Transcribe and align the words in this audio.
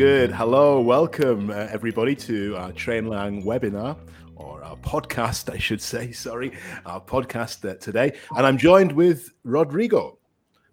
good. 0.00 0.32
Hello, 0.32 0.80
welcome 0.80 1.50
uh, 1.50 1.68
everybody 1.70 2.16
to 2.16 2.56
our 2.56 2.72
TrainLang 2.72 3.44
webinar 3.44 3.98
or 4.34 4.64
our 4.64 4.76
podcast, 4.76 5.52
I 5.52 5.58
should 5.58 5.82
say. 5.82 6.10
Sorry, 6.26 6.52
our 6.86 7.02
podcast 7.02 7.68
uh, 7.68 7.74
today, 7.74 8.16
and 8.34 8.46
I'm 8.46 8.56
joined 8.56 8.92
with 8.92 9.28
Rodrigo. 9.44 10.18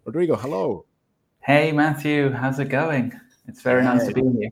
Rodrigo, 0.06 0.34
hello. 0.34 0.86
Hey, 1.40 1.72
Matthew. 1.72 2.32
How's 2.32 2.58
it 2.58 2.70
going? 2.70 3.20
It's 3.46 3.60
very 3.60 3.82
hey. 3.82 3.88
nice 3.88 4.06
to 4.06 4.14
be 4.14 4.22
here. 4.22 4.48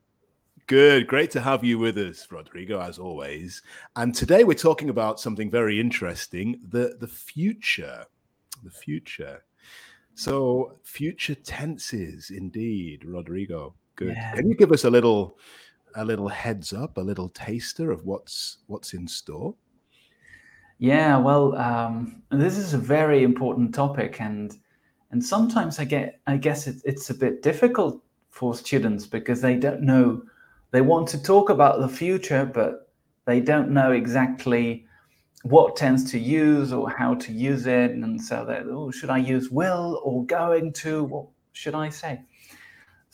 Good. 0.66 1.06
Great 1.06 1.30
to 1.30 1.40
have 1.40 1.64
you 1.64 1.78
with 1.78 1.96
us, 1.96 2.26
Rodrigo, 2.30 2.78
as 2.78 2.98
always. 2.98 3.62
And 3.96 4.14
today 4.14 4.44
we're 4.44 4.52
talking 4.58 4.90
about 4.90 5.18
something 5.18 5.50
very 5.50 5.80
interesting 5.80 6.60
the, 6.68 6.98
the 7.00 7.08
future. 7.08 8.04
The 8.62 8.70
future. 8.70 9.42
So, 10.16 10.80
future 10.84 11.34
tenses, 11.34 12.28
indeed, 12.28 13.06
Rodrigo. 13.06 13.74
Good. 13.96 14.14
Yeah. 14.14 14.34
Can 14.34 14.48
you 14.48 14.54
give 14.54 14.72
us 14.72 14.84
a 14.84 14.90
little 14.90 15.38
a 15.94 16.04
little 16.04 16.28
heads 16.28 16.72
up, 16.72 16.98
a 16.98 17.00
little 17.00 17.30
taster 17.30 17.90
of 17.90 18.04
what's 18.04 18.58
what's 18.66 18.92
in 18.92 19.08
store? 19.08 19.54
Yeah, 20.78 21.16
well, 21.16 21.56
um, 21.56 22.22
this 22.30 22.58
is 22.58 22.74
a 22.74 22.78
very 22.78 23.24
important 23.24 23.74
topic, 23.74 24.20
and 24.20 24.54
and 25.10 25.24
sometimes 25.24 25.78
I 25.78 25.84
get 25.84 26.20
I 26.26 26.36
guess 26.36 26.66
it, 26.66 26.76
it's 26.84 27.10
a 27.10 27.14
bit 27.14 27.42
difficult 27.42 28.02
for 28.28 28.54
students 28.54 29.06
because 29.06 29.40
they 29.40 29.56
don't 29.56 29.80
know 29.80 30.22
they 30.70 30.82
want 30.82 31.08
to 31.08 31.22
talk 31.22 31.48
about 31.48 31.80
the 31.80 31.88
future, 31.88 32.44
but 32.44 32.90
they 33.24 33.40
don't 33.40 33.70
know 33.70 33.92
exactly 33.92 34.84
what 35.42 35.76
tends 35.76 36.10
to 36.10 36.18
use 36.18 36.72
or 36.72 36.90
how 36.90 37.14
to 37.14 37.32
use 37.32 37.66
it. 37.66 37.92
And 37.92 38.20
so 38.20 38.44
they, 38.44 38.58
oh, 38.70 38.90
should 38.90 39.10
I 39.10 39.18
use 39.18 39.50
will 39.50 40.00
or 40.04 40.26
going 40.26 40.72
to? 40.74 41.04
What 41.04 41.26
should 41.52 41.74
I 41.74 41.88
say? 41.88 42.20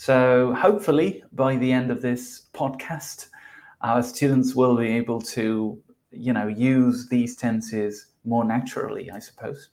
So 0.02 0.52
hopefully 0.54 1.22
by 1.30 1.54
the 1.54 1.70
end 1.70 1.92
of 1.92 2.02
this 2.02 2.46
podcast, 2.52 3.28
our 3.82 4.02
students 4.02 4.52
will 4.52 4.76
be 4.76 4.88
able 4.88 5.20
to, 5.20 5.80
you 6.10 6.32
know, 6.32 6.48
use 6.48 7.06
these 7.08 7.36
tenses 7.36 8.06
more 8.24 8.44
naturally, 8.44 9.12
I 9.12 9.20
suppose. 9.20 9.68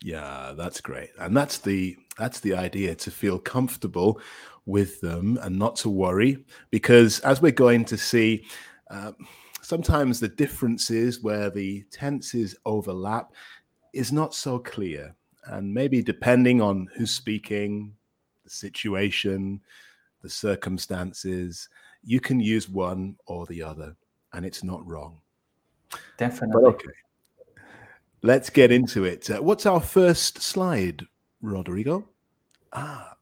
Yeah, 0.00 0.52
that's 0.56 0.80
great. 0.80 1.10
And 1.18 1.36
that's 1.36 1.58
the 1.58 1.96
that's 2.16 2.38
the 2.38 2.54
idea 2.54 2.94
to 2.94 3.10
feel 3.10 3.40
comfortable 3.40 4.20
with 4.66 5.00
them 5.00 5.36
and 5.42 5.58
not 5.58 5.74
to 5.78 5.88
worry 5.88 6.44
because 6.70 7.18
as 7.20 7.42
we're 7.42 7.50
going 7.50 7.84
to 7.86 7.98
see 7.98 8.44
uh, 8.88 9.10
sometimes 9.62 10.20
the 10.20 10.28
differences 10.28 11.24
where 11.24 11.50
the 11.50 11.82
tenses 11.90 12.54
overlap 12.66 13.32
is 13.92 14.12
not 14.12 14.32
so 14.32 14.60
clear 14.60 15.16
and 15.46 15.74
maybe 15.74 16.04
depending 16.04 16.60
on 16.60 16.86
who's 16.94 17.10
speaking 17.10 17.94
situation 18.52 19.60
the 20.22 20.28
circumstances 20.28 21.68
you 22.04 22.20
can 22.20 22.38
use 22.38 22.68
one 22.68 23.16
or 23.26 23.46
the 23.46 23.62
other 23.62 23.96
and 24.32 24.44
it's 24.46 24.62
not 24.62 24.86
wrong. 24.86 25.18
Definitely. 26.16 26.62
But 26.62 26.68
okay. 26.68 26.88
Let's 28.22 28.50
get 28.50 28.70
into 28.70 29.04
it. 29.04 29.28
Uh, 29.30 29.42
what's 29.42 29.66
our 29.66 29.80
first 29.80 30.40
slide 30.40 31.06
rodrigo? 31.40 32.08
Ah 32.72 33.12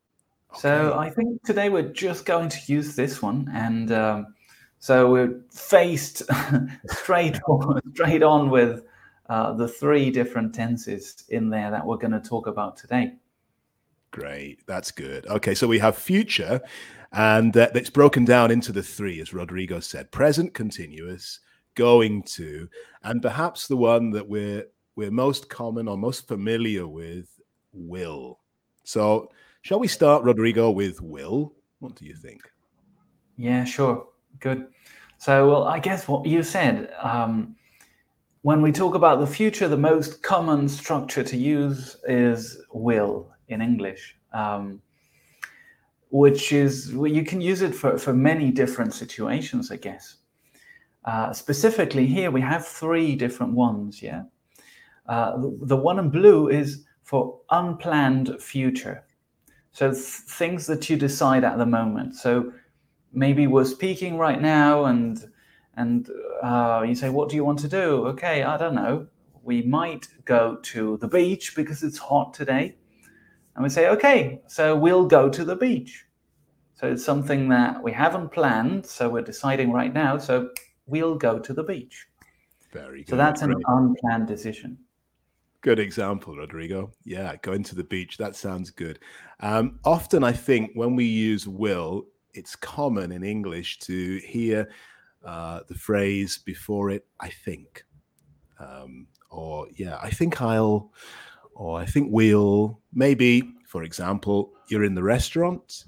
Okay. 0.53 0.61
So 0.61 0.99
I 0.99 1.11
think 1.11 1.43
today 1.45 1.69
we're 1.69 1.93
just 1.93 2.25
going 2.25 2.49
to 2.49 2.59
use 2.67 2.97
this 2.97 3.23
one, 3.23 3.49
and 3.55 3.93
um, 3.93 4.35
so 4.81 5.09
we're 5.09 5.43
faced 5.53 6.23
straight 6.89 7.41
on, 7.49 7.81
straight 7.95 8.25
on 8.25 8.51
with 8.51 8.83
uh, 9.29 9.53
the 9.53 9.69
three 9.69 10.11
different 10.11 10.53
tenses 10.53 11.25
in 11.29 11.51
there 11.51 11.71
that 11.71 11.87
we're 11.87 11.99
going 11.99 12.13
to 12.13 12.21
talk 12.21 12.49
about 12.49 12.77
today. 12.77 13.13
Great, 14.11 14.67
that's 14.67 14.91
good. 14.91 15.27
Okay, 15.27 15.55
so 15.55 15.69
we 15.69 15.79
have 15.79 15.97
future, 15.97 16.61
and 17.13 17.57
uh, 17.57 17.69
it's 17.75 17.91
broken 17.91 18.25
down 18.25 18.51
into 18.51 18.73
the 18.73 18.83
three, 18.83 19.21
as 19.21 19.33
Rodrigo 19.33 19.81
said: 19.81 20.11
present 20.11 20.55
continuous, 20.55 21.41
going 21.75 22.23
to, 22.25 22.69
and 23.05 23.23
perhaps 23.23 23.69
the 23.69 23.77
one 23.77 24.11
that 24.11 24.29
we're 24.29 24.67
we're 24.97 25.11
most 25.11 25.49
common 25.49 25.87
or 25.87 25.97
most 25.97 26.27
familiar 26.27 26.87
with, 26.87 27.29
will. 27.73 28.41
So 28.85 29.31
Shall 29.63 29.79
we 29.79 29.89
start, 29.89 30.25
Rodrigo, 30.25 30.71
with 30.71 31.03
Will? 31.03 31.53
What 31.81 31.95
do 31.95 32.07
you 32.07 32.15
think? 32.15 32.51
Yeah, 33.37 33.65
sure. 33.65 34.09
Good. 34.39 34.69
So, 35.19 35.51
well, 35.51 35.65
I 35.65 35.79
guess 35.79 36.09
what 36.09 36.25
you 36.25 36.43
said, 36.43 36.91
um, 37.03 37.57
when 38.41 38.63
we 38.63 38.73
talk 38.73 38.95
about 38.95 39.21
the 39.21 39.27
future, 39.27 39.69
the 39.69 39.77
most 39.77 40.23
common 40.23 40.67
structure 40.67 41.23
to 41.23 41.37
use 41.37 41.97
is 42.09 42.63
will 42.73 43.31
in 43.51 43.61
English, 43.61 44.17
um, 44.33 44.81
which 46.11 46.53
is 46.53 46.93
well, 46.95 47.11
you 47.11 47.25
can 47.25 47.41
use 47.41 47.63
it 47.63 47.75
for, 47.75 47.99
for 47.99 48.13
many 48.13 48.51
different 48.51 48.95
situations, 48.95 49.71
I 49.71 49.77
guess. 49.77 50.17
Uh, 51.05 51.33
specifically, 51.33 52.07
here 52.07 52.31
we 52.31 52.41
have 52.41 52.67
three 52.67 53.17
different 53.17 53.55
ones. 53.55 54.03
Yeah. 54.03 54.25
Uh, 55.07 55.33
the, 55.63 55.77
one 55.77 55.99
in 55.99 56.11
blue 56.11 56.49
is 56.49 56.85
for 57.03 57.41
unplanned 57.51 58.41
future. 58.41 59.05
So 59.73 59.91
th- 59.91 60.03
things 60.03 60.67
that 60.67 60.91
you 60.91 60.97
decide 60.97 61.43
at 61.43 61.59
the 61.59 61.67
moment. 61.67 62.17
So 62.17 62.53
maybe 63.13 63.47
we're 63.47 63.65
speaking 63.65 64.19
right 64.19 64.41
now, 64.41 64.85
and 64.85 65.25
and 65.77 66.09
uh, 66.43 66.85
you 66.87 66.95
say, 66.95 67.09
"What 67.09 67.29
do 67.29 67.37
you 67.37 67.45
want 67.45 67.59
to 67.61 67.69
do?" 67.69 68.07
Okay, 68.09 68.43
I 68.43 68.57
don't 68.57 68.75
know. 68.75 69.07
We 69.43 69.63
might 69.63 70.07
go 70.25 70.59
to 70.63 70.99
the 70.99 71.09
beach 71.09 71.57
because 71.57 71.83
it's 71.83 71.99
hot 71.99 72.35
today, 72.35 72.77
and 73.55 73.63
we 73.63 73.69
say, 73.69 73.89
"Okay, 73.89 74.41
so 74.47 74.77
we'll 74.77 75.07
go 75.07 75.29
to 75.29 75.45
the 75.45 75.57
beach." 75.57 76.07
So 76.75 76.91
it's 76.91 77.05
something 77.05 77.49
that 77.51 77.83
we 77.83 77.93
haven't 77.93 78.33
planned, 78.33 78.87
so 78.87 79.09
we're 79.09 79.23
deciding 79.23 79.71
right 79.71 79.93
now. 79.93 80.17
So 80.17 80.51
we'll 80.87 81.15
go 81.15 81.39
to 81.39 81.53
the 81.53 81.63
beach. 81.63 82.07
Very 82.73 83.01
good. 83.01 83.11
So 83.11 83.17
that's 83.17 83.43
an 83.43 83.55
unplanned 83.67 84.27
decision. 84.27 84.79
Good 85.63 85.79
example, 85.79 86.37
Rodrigo. 86.37 86.91
Yeah, 87.05 87.37
going 87.43 87.63
to 87.65 87.75
the 87.75 87.85
beach. 87.85 88.17
That 88.17 88.35
sounds 88.35 88.71
good. 88.71 88.99
Um, 89.41 89.79
often, 89.85 90.25
I 90.25 90.33
think 90.33 90.71
when 90.75 90.97
we 90.97 91.05
use 91.05 91.47
will, 91.47 92.07
it's 92.33 92.57
common 92.57 93.13
in 93.13 93.25
English 93.25 93.79
to 93.81 94.19
hear 94.19 94.71
uh, 95.23 95.61
the 95.69 95.75
phrase 95.75 96.39
before 96.39 96.91
it, 96.91 97.07
I 97.21 97.29
think. 97.29 97.85
Um, 98.59 99.07
or, 99.31 99.67
yeah, 99.75 99.99
I 100.01 100.09
think 100.09 100.41
I'll, 100.41 100.93
or 101.55 101.79
I 101.81 101.87
think 101.87 102.09
we'll. 102.11 102.81
Maybe, 102.93 103.43
for 103.67 103.85
example, 103.85 104.53
you're 104.69 104.85
in 104.85 104.95
the 104.95 105.03
restaurant 105.03 105.85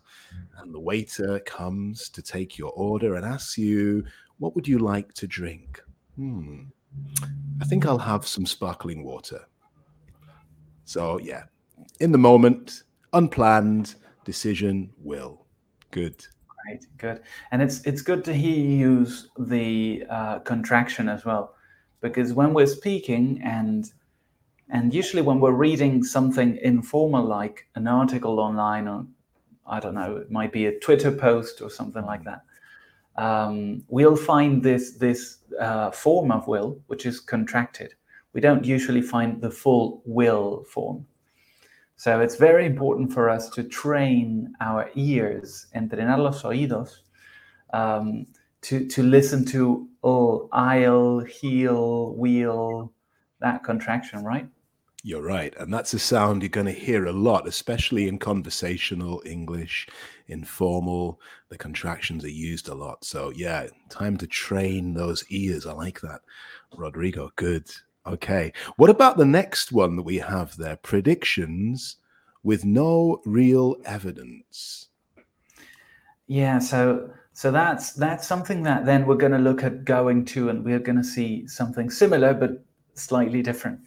and 0.59 0.75
the 0.75 0.81
waiter 0.81 1.41
comes 1.41 2.09
to 2.11 2.23
take 2.23 2.59
your 2.59 2.71
order 2.73 3.17
and 3.17 3.25
asks 3.25 3.59
you, 3.59 4.05
What 4.39 4.55
would 4.55 4.69
you 4.69 4.79
like 4.79 5.13
to 5.15 5.27
drink? 5.27 5.83
Hmm. 6.17 6.65
I 7.61 7.65
think 7.65 7.87
I'll 7.87 7.99
have 7.99 8.27
some 8.27 8.47
sparkling 8.47 9.03
water. 9.05 9.41
So 10.85 11.19
yeah, 11.19 11.45
in 12.01 12.13
the 12.13 12.19
moment, 12.19 12.83
unplanned 13.13 13.95
decision 14.25 14.91
will. 14.99 15.47
Good. 15.91 16.25
Right, 16.67 16.85
good. 16.97 17.23
And 17.51 17.61
it's 17.63 17.81
it's 17.83 18.03
good 18.03 18.25
to 18.25 18.35
hear 18.35 18.57
you 18.57 18.77
use 18.77 19.29
the 19.39 20.05
uh, 20.09 20.39
contraction 20.41 21.09
as 21.09 21.25
well, 21.25 21.55
because 22.01 22.33
when 22.33 22.55
we're 22.55 22.67
speaking 22.67 23.41
and 23.43 23.91
and 24.73 24.93
usually 24.93 25.23
when 25.23 25.39
we're 25.39 25.53
reading 25.53 26.03
something 26.03 26.59
informal 26.63 27.25
like 27.25 27.69
an 27.77 27.87
article 27.87 28.41
online 28.41 28.89
or 28.89 29.07
I 29.67 29.79
don't 29.79 29.95
know, 29.95 30.17
it 30.17 30.31
might 30.31 30.53
be 30.53 30.67
a 30.67 30.79
Twitter 30.81 31.13
post 31.13 31.63
or 31.63 31.71
something 31.71 32.05
like 32.05 32.25
that. 32.25 32.43
Um, 33.17 33.85
we'll 33.89 34.17
find 34.17 34.63
this 34.63 34.93
this 34.93 35.39
uh, 35.61 35.93
form 35.93 36.33
of 36.33 36.49
will, 36.49 36.81
which 36.89 37.07
is 37.07 37.21
contracted 37.21 37.95
we 38.33 38.41
don't 38.41 38.65
usually 38.65 39.03
find 39.03 39.41
the 39.41 39.51
full 39.51 40.03
will 40.05 40.65
form. 40.65 41.07
So 41.97 42.21
it's 42.21 42.37
very 42.37 42.67
important 42.67 43.13
for 43.13 43.29
us 43.29 43.49
to 43.51 43.63
train 43.63 44.55
our 44.61 44.91
ears, 44.95 45.67
entrenar 45.77 46.19
los 46.19 46.43
oídos, 46.43 47.01
um, 47.73 48.27
to, 48.63 48.87
to 48.89 49.03
listen 49.03 49.45
to, 49.47 49.89
oh, 50.03 50.49
I'll, 50.53 51.21
he'll, 51.21 52.15
will, 52.15 52.93
that 53.41 53.63
contraction, 53.63 54.25
right? 54.25 54.49
You're 55.05 55.23
right. 55.23 55.53
And 55.59 55.75
that's 55.75 55.95
a 55.95 55.99
sound 55.99 56.43
you're 56.43 56.49
going 56.49 56.67
to 56.67 56.73
hear 56.73 57.07
a 57.07 57.13
lot, 57.13 57.49
especially 57.49 58.07
in 58.07 58.19
conversational 58.19 59.21
English, 59.27 59.89
informal. 60.29 61.21
The 61.49 61.59
contractions 61.59 62.25
are 62.25 62.31
used 62.31 62.69
a 62.69 62.75
lot. 62.75 63.05
So, 63.05 63.31
yeah, 63.31 63.67
time 63.89 64.17
to 64.19 64.29
train 64.29 64.95
those 64.95 65.25
ears. 65.29 65.67
I 65.67 65.73
like 65.73 66.01
that. 66.03 66.21
Rodrigo, 66.77 67.33
good. 67.35 67.69
Okay. 68.07 68.53
What 68.77 68.91
about 68.91 69.17
the 69.17 69.25
next 69.25 69.73
one 69.73 69.97
that 69.97 70.03
we 70.03 70.19
have 70.19 70.57
there? 70.57 70.77
Predictions 70.77 71.97
with 72.45 72.65
no 72.65 73.21
real 73.25 73.77
evidence. 73.85 74.89
Yeah, 76.29 76.61
so 76.61 77.11
so 77.33 77.51
that's 77.51 77.93
that's 77.93 78.27
something 78.27 78.63
that 78.63 78.87
then 78.87 79.07
we're 79.07 79.17
going 79.17 79.33
to 79.33 79.39
look 79.39 79.63
at 79.65 79.85
going 79.85 80.25
to 80.27 80.49
and 80.49 80.65
we're 80.65 80.79
going 80.79 80.97
to 80.97 81.05
see 81.05 81.47
something 81.47 81.91
similar 81.91 82.35
but 82.35 82.65
slightly 82.95 83.43
different. 83.43 83.81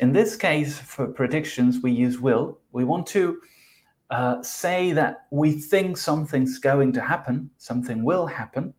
In 0.00 0.12
this 0.14 0.34
case 0.34 0.78
for 0.78 1.06
predictions 1.06 1.80
we 1.82 1.92
use 1.92 2.18
will. 2.18 2.58
We 2.72 2.84
want 2.84 3.06
to 3.08 3.38
uh, 4.10 4.42
say 4.42 4.92
that 4.92 5.26
we 5.30 5.52
think 5.52 5.98
something's 5.98 6.58
going 6.58 6.92
to 6.94 7.02
happen, 7.02 7.50
something 7.58 8.02
will 8.02 8.26
happen, 8.26 8.72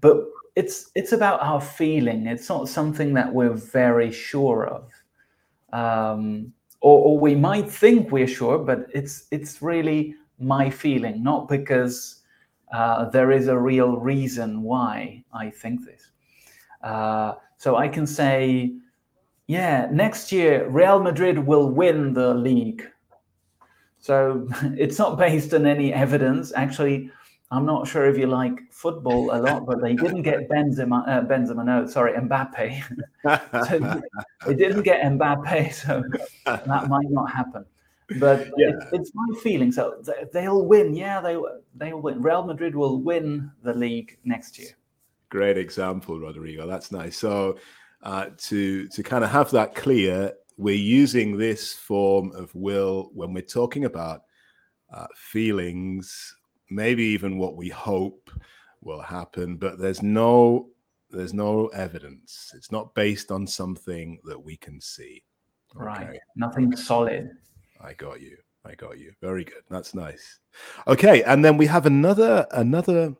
but 0.00 0.24
it's 0.56 0.90
it's 0.94 1.12
about 1.12 1.40
our 1.42 1.60
feeling. 1.60 2.26
It's 2.26 2.48
not 2.48 2.68
something 2.68 3.12
that 3.14 3.32
we're 3.32 3.52
very 3.52 4.10
sure 4.10 4.66
of, 4.66 4.90
um, 5.72 6.52
or, 6.80 6.98
or 7.04 7.18
we 7.20 7.34
might 7.34 7.70
think 7.70 8.10
we're 8.10 8.26
sure, 8.26 8.58
but 8.58 8.86
it's 8.92 9.28
it's 9.30 9.60
really 9.60 10.14
my 10.40 10.70
feeling, 10.70 11.22
not 11.22 11.46
because 11.48 12.22
uh, 12.72 13.08
there 13.10 13.30
is 13.32 13.48
a 13.48 13.58
real 13.58 13.98
reason 13.98 14.62
why 14.62 15.22
I 15.32 15.50
think 15.50 15.84
this. 15.84 16.10
Uh, 16.82 17.34
so 17.58 17.76
I 17.76 17.86
can 17.88 18.06
say, 18.06 18.72
yeah, 19.48 19.88
next 19.90 20.30
year 20.30 20.68
Real 20.68 21.00
Madrid 21.00 21.38
will 21.38 21.70
win 21.70 22.12
the 22.12 22.34
league. 22.34 22.86
So 23.98 24.46
it's 24.76 24.98
not 24.98 25.18
based 25.18 25.52
on 25.54 25.66
any 25.66 25.92
evidence. 25.92 26.52
Actually, 26.54 27.10
I'm 27.50 27.64
not 27.64 27.88
sure 27.88 28.04
if 28.06 28.18
you 28.18 28.26
like 28.26 28.60
football 28.70 29.34
a 29.34 29.38
lot, 29.40 29.64
but 29.64 29.80
they 29.80 29.94
didn't 29.94 30.20
get 30.20 30.50
Benzema, 30.50 31.08
uh, 31.08 31.22
Benzema, 31.22 31.64
no, 31.64 31.86
sorry, 31.86 32.12
Mbappe. 32.12 32.82
so 33.68 34.02
they 34.46 34.54
didn't 34.54 34.82
get 34.82 35.00
Mbappe, 35.02 35.72
so 35.72 36.02
that 36.44 36.88
might 36.88 37.10
not 37.10 37.30
happen. 37.30 37.64
But 38.18 38.48
yeah. 38.58 38.68
it's, 38.68 38.84
it's 38.92 39.12
my 39.14 39.40
feeling. 39.40 39.72
So 39.72 40.02
they'll 40.32 40.66
win. 40.66 40.94
Yeah, 40.94 41.20
they 41.20 41.38
they'll 41.74 42.00
win. 42.00 42.22
Real 42.22 42.42
Madrid 42.42 42.74
will 42.74 43.00
win 43.00 43.50
the 43.62 43.72
league 43.74 44.18
next 44.24 44.58
year. 44.58 44.70
Great 45.30 45.58
example, 45.58 46.18
Rodrigo. 46.18 46.66
That's 46.66 46.90
nice. 46.90 47.16
So 47.18 47.58
uh, 48.02 48.26
to 48.36 48.88
to 48.88 49.02
kind 49.02 49.24
of 49.24 49.30
have 49.30 49.50
that 49.50 49.74
clear, 49.74 50.32
we're 50.56 50.74
using 50.74 51.36
this 51.36 51.72
form 51.74 52.32
of 52.32 52.54
will 52.54 53.10
when 53.14 53.32
we're 53.32 53.42
talking 53.42 53.84
about 53.84 54.22
uh, 54.92 55.06
feelings, 55.16 56.34
maybe 56.70 57.04
even 57.04 57.38
what 57.38 57.56
we 57.56 57.68
hope 57.68 58.30
will 58.82 59.00
happen, 59.00 59.56
but 59.56 59.78
there's 59.78 60.02
no 60.02 60.68
there's 61.10 61.34
no 61.34 61.66
evidence. 61.68 62.52
It's 62.54 62.70
not 62.70 62.94
based 62.94 63.30
on 63.30 63.46
something 63.46 64.20
that 64.24 64.38
we 64.38 64.56
can 64.56 64.80
see. 64.80 65.22
Okay. 65.74 65.84
Right. 65.84 66.20
Nothing 66.36 66.74
solid. 66.76 67.30
I 67.80 67.94
got 67.94 68.20
you. 68.20 68.36
I 68.64 68.74
got 68.74 68.98
you. 68.98 69.12
Very 69.20 69.44
good. 69.44 69.62
That's 69.70 69.94
nice. 69.94 70.38
Okay, 70.86 71.22
and 71.22 71.44
then 71.44 71.56
we 71.56 71.66
have 71.66 71.86
another 71.86 72.46
another 72.50 73.14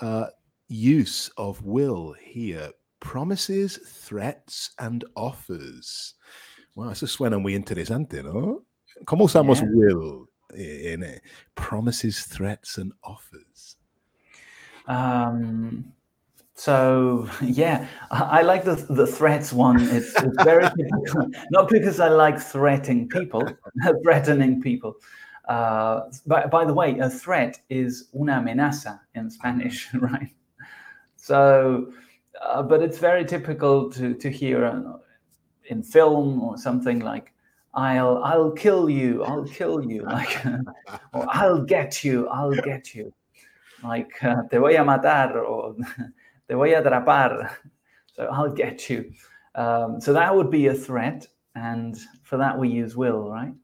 uh, 0.00 0.26
use 0.68 1.30
of 1.36 1.62
will 1.64 2.14
here: 2.20 2.70
promises, 3.00 3.78
threats, 3.78 4.70
and 4.78 5.04
offers. 5.16 6.14
Wow, 6.74 6.90
eso 6.90 7.06
suena 7.06 7.40
muy 7.40 7.54
interesante, 7.54 8.22
¿no? 8.22 8.62
¿Cómo 9.04 9.24
usamos 9.24 9.60
yeah. 9.60 9.68
will 9.72 10.28
in 10.54 11.02
it? 11.02 11.22
Promises, 11.54 12.24
threats, 12.24 12.78
and 12.78 12.92
offers. 13.02 13.76
Um, 14.86 15.92
so 16.54 17.28
yeah, 17.42 17.86
I, 18.10 18.40
I, 18.40 18.42
like 18.42 18.64
the 18.64 18.74
the 18.90 19.06
threats 19.06 19.52
one. 19.52 19.80
It's, 19.90 20.12
it's 20.16 20.42
very 20.42 20.68
not 21.50 21.68
because 21.68 22.00
I 22.00 22.08
like 22.08 22.40
threatening 22.40 23.08
people, 23.08 23.44
threatening 24.02 24.60
people. 24.60 24.96
Uh, 25.48 26.10
by, 26.26 26.44
by 26.46 26.64
the 26.64 26.74
way, 26.74 26.98
a 26.98 27.08
threat 27.08 27.58
is 27.70 28.08
una 28.14 28.34
amenaza 28.34 29.00
in 29.14 29.30
Spanish, 29.30 29.92
right? 29.94 30.32
So, 31.16 31.92
uh, 32.42 32.62
but 32.62 32.82
it's 32.82 32.98
very 32.98 33.24
typical 33.24 33.90
to 33.90 34.14
to 34.14 34.30
hear 34.30 34.64
uh, 34.64 34.98
in 35.66 35.82
film 35.82 36.42
or 36.42 36.56
something 36.56 37.00
like, 37.00 37.32
"I'll 37.74 38.22
I'll 38.24 38.52
kill 38.52 38.88
you, 38.88 39.24
I'll 39.24 39.46
kill 39.46 39.84
you," 39.84 40.02
like, 40.16 40.44
or 41.12 41.26
"I'll 41.28 41.62
get 41.62 42.04
you, 42.04 42.28
I'll 42.28 42.54
get 42.54 42.94
you," 42.94 43.12
like 43.82 44.12
uh, 44.22 44.42
"te 44.50 44.58
voy 44.58 44.76
a 44.76 44.84
matar" 44.84 45.34
or 45.36 45.74
te 46.48 46.54
voy 46.54 46.74
a 46.74 46.82
atrapar. 46.82 47.50
So 48.14 48.24
I'll 48.24 48.52
get 48.52 48.90
you. 48.90 49.12
Um, 49.54 50.00
so 50.00 50.12
that 50.12 50.34
would 50.34 50.50
be 50.50 50.66
a 50.66 50.74
threat. 50.74 51.26
And 51.54 51.98
for 52.22 52.36
that, 52.36 52.56
we 52.56 52.68
use 52.68 52.96
will, 52.96 53.30
right? 53.30 53.54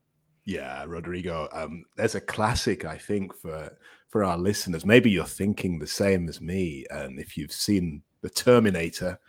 Yeah, 0.44 0.84
Rodrigo. 0.86 1.48
Um, 1.52 1.84
there's 1.96 2.14
a 2.14 2.20
classic, 2.20 2.84
I 2.84 2.98
think, 2.98 3.34
for 3.34 3.76
for 4.08 4.24
our 4.24 4.38
listeners. 4.38 4.84
Maybe 4.84 5.10
you're 5.10 5.24
thinking 5.24 5.78
the 5.78 5.86
same 5.86 6.28
as 6.28 6.40
me, 6.40 6.84
and 6.90 7.18
if 7.18 7.36
you've 7.36 7.52
seen 7.52 8.02
the 8.24 8.30
Terminator, 8.30 9.20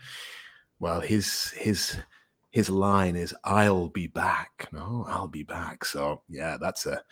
well, 0.80 1.02
his 1.02 1.52
his 1.52 1.98
his 2.50 2.70
line 2.70 3.16
is 3.16 3.36
"I'll 3.44 3.90
be 3.90 4.08
back." 4.08 4.68
No, 4.72 5.06
I'll 5.08 5.28
be 5.28 5.44
back. 5.44 5.86
So 5.86 6.24
yeah, 6.30 6.58
that's 6.60 6.88
a 6.88 7.04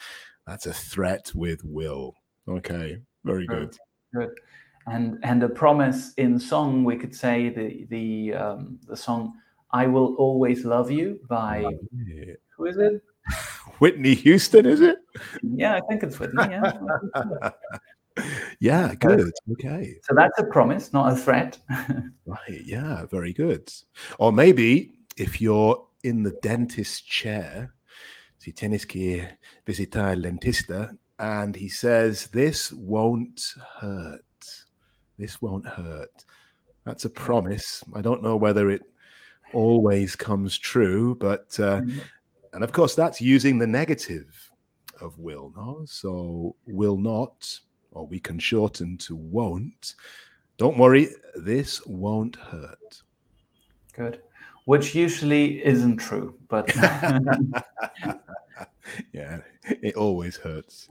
that's 0.48 0.66
a 0.66 0.74
threat 0.74 1.32
with 1.36 1.62
will. 1.64 2.16
Okay, 2.48 2.98
very 3.24 3.46
good. 3.46 3.78
Good 4.16 4.32
and 4.88 5.20
and 5.24 5.44
a 5.44 5.50
promise 5.50 6.14
in 6.16 6.40
song 6.40 6.84
we 6.84 6.98
could 6.98 7.16
say 7.16 7.50
the 7.50 7.86
the 7.90 8.34
um, 8.34 8.80
the 8.88 8.96
song 8.96 9.34
"I 9.72 9.88
Will 9.88 10.16
Always 10.16 10.66
Love 10.66 10.92
You" 10.92 11.20
by 11.28 11.60
yeah. 12.06 12.34
who 12.58 12.66
is 12.66 12.78
it? 12.78 13.02
Whitney 13.80 14.14
Houston, 14.16 14.66
is 14.66 14.82
it? 14.82 14.98
Yeah, 15.42 15.76
I 15.76 15.82
think 15.90 16.04
it's 16.04 16.20
Whitney. 16.20 16.44
Yeah. 16.50 16.74
yeah, 18.64 18.96
good. 18.96 19.32
Okay. 19.52 19.96
So 20.04 20.16
that's 20.16 20.40
a 20.40 20.46
promise, 20.46 20.94
not 20.94 21.14
a 21.14 21.16
threat. 21.16 21.58
right. 22.26 22.62
Yeah, 22.66 23.06
very 23.06 23.34
good. 23.34 23.72
Or 24.20 24.32
maybe 24.32 24.94
if 25.18 25.42
you're 25.42 25.86
in 26.04 26.24
the 26.24 26.38
dentist 26.42 27.08
chair, 27.08 27.74
si 28.40 28.52
tienes 28.52 28.88
que 28.88 29.28
visitar 29.66 30.14
el 30.14 30.24
dentista, 30.24 30.98
and 31.20 31.56
he 31.56 31.70
says, 31.70 32.28
This 32.28 32.72
won't 32.74 33.56
hurt 33.80 34.24
this 35.18 35.42
won't 35.42 35.66
hurt. 35.66 36.26
That's 36.86 37.06
a 37.06 37.10
promise. 37.10 37.84
I 37.96 38.02
don't 38.02 38.24
know 38.24 38.36
whether 38.36 38.70
it 38.70 38.82
always 39.54 40.16
comes 40.16 40.58
true, 40.58 41.16
but 41.16 41.58
uh, 41.60 41.82
mm-hmm. 41.82 42.00
and 42.54 42.64
of 42.64 42.72
course 42.72 42.96
that's 42.96 43.22
using 43.22 43.58
the 43.58 43.68
negative 43.68 44.52
of 45.00 45.18
will, 45.18 45.54
no? 45.56 45.84
So 45.86 46.56
will 46.68 46.98
not, 46.98 47.60
or 47.94 48.06
we 48.06 48.20
can 48.20 48.40
shorten 48.40 48.98
to 48.98 49.16
won't. 49.16 49.96
Don't 50.58 50.78
worry, 50.78 51.10
this 51.36 51.86
won't 51.86 52.36
hurt. 52.36 53.02
Good. 53.96 54.22
Which 54.66 54.96
usually 54.96 55.64
isn't 55.66 55.98
true, 55.98 56.36
but 56.48 56.74
yeah, 59.14 59.40
it 59.82 59.96
always 59.96 60.38
hurts. 60.38 60.88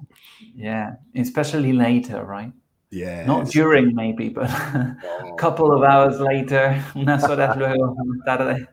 Yeah, 0.54 0.96
especially 1.14 1.72
later, 1.72 2.24
right? 2.24 2.52
Yeah. 2.90 3.24
Not 3.24 3.48
during, 3.48 3.94
maybe, 3.94 4.28
but 4.28 4.50
a 4.50 4.96
oh. 5.24 5.32
couple 5.34 5.72
of 5.72 5.82
hours 5.82 6.20
later, 6.20 6.84
unas 6.94 7.24
horas 7.24 7.56
luego, 7.56 7.96
tarde. 8.26 8.68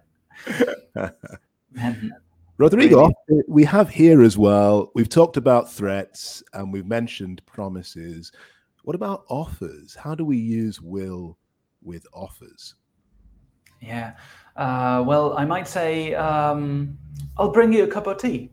Rodrigo, 2.60 3.12
we 3.48 3.64
have 3.64 3.90
here 3.90 4.22
as 4.22 4.38
well. 4.38 4.92
We've 4.94 5.10
talked 5.10 5.38
about 5.38 5.72
threats 5.72 6.44
and 6.54 6.72
we've 6.72 6.86
mentioned 6.86 7.42
promises. 7.48 8.32
What 8.84 8.96
about 8.96 9.24
offers? 9.30 9.96
How 9.96 10.14
do 10.14 10.24
we 10.24 10.38
use 10.38 10.80
will 10.80 11.38
with 11.82 12.06
offers? 12.14 12.76
Yeah. 13.82 14.14
Uh, 14.56 15.04
well, 15.08 15.36
I 15.38 15.46
might 15.46 15.68
say, 15.68 16.14
um, 16.14 16.98
I'll 17.38 17.52
bring 17.52 17.74
you 17.74 17.86
a 17.86 17.88
cup 17.88 18.06
of 18.06 18.18
tea. 18.18 18.52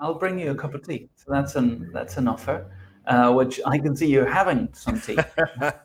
I'll 0.00 0.14
bring 0.14 0.38
you 0.38 0.52
a 0.52 0.54
cup 0.54 0.72
of 0.74 0.86
tea. 0.86 1.10
So 1.16 1.32
that's 1.32 1.56
an 1.56 1.90
that's 1.92 2.16
an 2.16 2.28
offer 2.28 2.70
uh, 3.08 3.32
which 3.32 3.60
I 3.66 3.78
can 3.78 3.96
see 3.96 4.06
you 4.06 4.24
having 4.24 4.68
some 4.72 5.00
tea. 5.00 5.18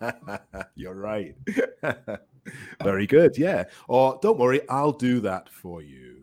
You're 0.75 0.95
right. 0.95 1.35
Very 2.83 3.07
good. 3.07 3.37
Yeah. 3.37 3.65
Or 3.87 4.19
don't 4.21 4.37
worry, 4.37 4.61
I'll 4.69 4.91
do 4.91 5.21
that 5.21 5.49
for 5.49 5.81
you. 5.81 6.22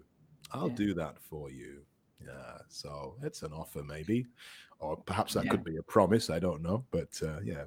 I'll 0.52 0.69
yeah. 0.69 0.75
do 0.75 0.95
that 0.95 1.16
for 1.21 1.50
you. 1.50 1.83
Yeah. 2.25 2.59
So 2.69 3.16
it's 3.23 3.42
an 3.42 3.52
offer, 3.52 3.83
maybe, 3.83 4.26
or 4.78 4.97
perhaps 4.97 5.35
that 5.35 5.45
yeah. 5.45 5.50
could 5.50 5.64
be 5.64 5.76
a 5.76 5.83
promise. 5.83 6.30
I 6.30 6.38
don't 6.38 6.62
know, 6.62 6.85
but 6.90 7.21
uh, 7.23 7.40
yeah. 7.42 7.64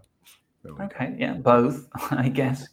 Okay. 0.79 1.07
Go. 1.07 1.15
Yeah. 1.17 1.33
Both, 1.33 1.87
I 2.11 2.29
guess. 2.29 2.67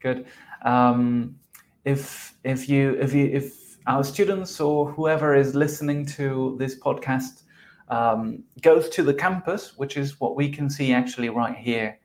Good. 0.00 0.26
Um, 0.62 1.36
if 1.84 2.34
if 2.44 2.68
you 2.68 2.96
if 3.00 3.14
you 3.14 3.26
if 3.26 3.76
our 3.86 4.02
students 4.02 4.60
or 4.60 4.90
whoever 4.90 5.34
is 5.34 5.54
listening 5.54 6.04
to 6.04 6.56
this 6.58 6.78
podcast 6.78 7.42
um, 7.88 8.42
goes 8.62 8.88
to 8.90 9.02
the 9.02 9.14
campus, 9.14 9.76
which 9.76 9.96
is 9.96 10.20
what 10.20 10.34
we 10.34 10.48
can 10.48 10.68
see 10.68 10.92
actually 10.92 11.28
right 11.28 11.56
here, 11.56 11.98